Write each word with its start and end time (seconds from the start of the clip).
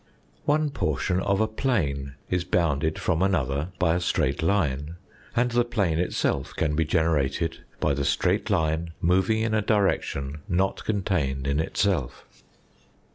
One 0.45 0.71
portion 0.71 1.19
of 1.19 1.39
a 1.41 1.47
plane 1.47 2.15
is 2.27 2.43
bounded 2.43 2.97
from 2.97 3.21
another 3.21 3.67
by 3.77 3.93
a 3.93 3.99
straight 3.99 4.41
line, 4.41 4.95
and 5.35 5.51
the 5.51 5.63
plane 5.63 5.99
itself 5.99 6.55
can 6.55 6.75
be 6.75 6.85
generated 6.85 7.59
by 7.79 7.93
the 7.93 8.03
straight 8.03 8.49
line 8.49 8.93
moving 8.99 9.41
in 9.41 9.53
a 9.53 9.61
direction 9.61 10.39
not 10.49 10.83
contained 10.85 11.45
in 11.45 11.59
itself. 11.59 12.25